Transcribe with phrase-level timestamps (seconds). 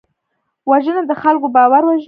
[0.69, 1.99] وژنه د خلکو باور وژني